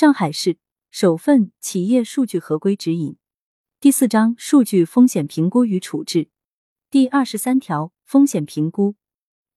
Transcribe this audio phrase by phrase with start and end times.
[0.00, 0.56] 上海市
[0.90, 3.18] 首份企业数据合规指引。
[3.80, 6.30] 第四章数据风险评估与处置。
[6.90, 8.94] 第二十三条风险评估，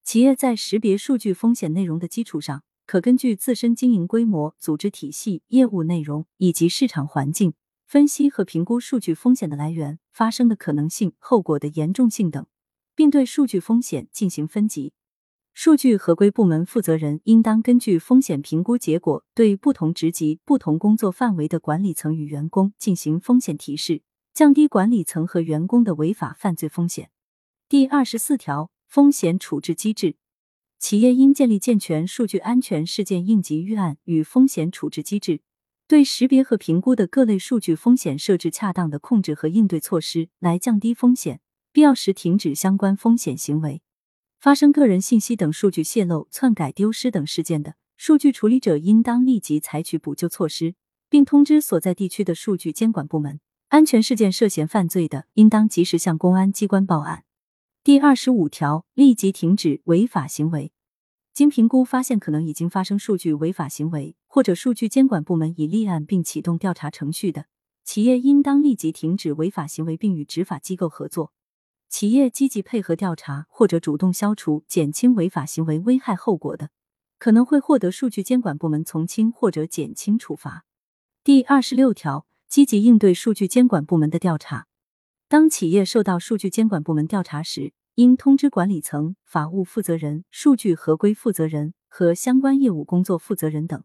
[0.03, 7.53] 企业在识别数据风险内容的基础上，可根据自身经营规模、组织体系、业务内容以及市场环境，
[7.85, 12.45] 分析和评估数据风险的来源、发生的可能性、后果的严重性等，
[12.93, 14.91] 并对数据风险进行分级。
[15.53, 24.01] 数据合规部门负责人应当根据风险评估结果，对不同职级、不同工作范围的管理层与员工进行风险提示，
[24.33, 27.11] 降低管理层和员工的违法犯罪风险。
[27.69, 30.15] 第二十四条，风险处置机制，
[30.79, 35.41] 企业应建立健全数据安全事件应急预案与风险处置机制，
[35.87, 41.39] 对识别和评估的各类数据风险设置恰当的控制和应对措施，来降低风险，
[41.71, 43.83] 必要时停止相关风险行为。
[44.43, 50.75] 发生个人信息等数据泄露、篡改、丢失等事件的，数据处理者应当立即采取补救措施，
[51.09, 53.39] 并通知所在地区的数据监管部门。
[53.69, 57.23] 安全事件涉嫌犯罪的，应当及时向公安机关报案。
[57.85, 60.73] 第二十五条，立即停止违法行为。
[61.33, 67.45] 经评估发现可能已经发生数据违法行为，或者数据监管部门已立案并启动调查程序的，
[67.85, 71.31] 企业应当立即停止违法行为，并与执法机构合作。
[71.93, 76.71] 企业积极配合调查或者主动消除、减轻违法行为危害后果的，
[77.19, 80.65] 可能会获得数据监管部门从轻或者减轻处罚。
[81.23, 84.65] 第二十六条，积极应对数据监管部门的调查。
[85.27, 93.83] 当企业受到数据监管部门调查时，应通知管理层、法务负责人、数据合规负责人和相关业务工作负责人等，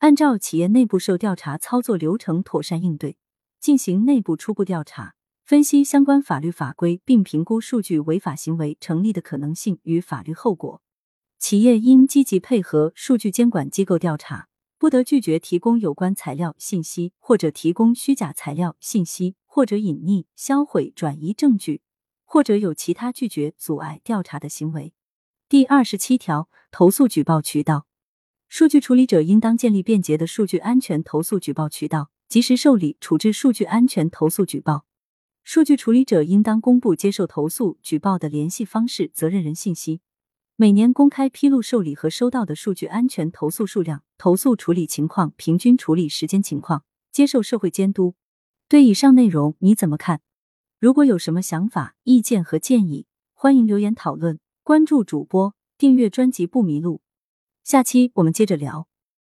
[0.00, 3.16] 按照企业内部受调查操作流程妥善应对，
[3.58, 5.14] 进行内部初步调查。
[5.48, 10.82] 分析相关法律法规，并评估数据违法行为成立的可能性与法律后果。
[11.38, 21.80] 企业应积极配合数据监管机构调查，不得拒绝提供有关材料信息，或者提供虚假材料信息，或者隐匿、销毁、转移证据，
[22.26, 24.92] 或者有其他拒绝、阻碍调查的行为。
[25.48, 27.86] 第二十七条，投诉举报渠道，
[28.50, 34.84] 数据处理者应当建立便捷的数据安全投诉举报渠道，及时受理处置数据安全投诉举报。
[35.50, 40.02] 数据处理者应当公布接受投诉举报的联系方式、责任人信息，
[40.56, 48.14] 每年公开披露受理和收到的数据安全投诉数量、投诉处理情况、平均处理时间情况，接受社会监督。
[48.68, 50.20] 对以上内容你怎么看？
[50.78, 54.38] 如果有什么想法、意见和建议，欢迎留言讨论。
[54.62, 57.00] 关注主播，订阅专辑不迷路。
[57.64, 58.87] 下期我们接着聊。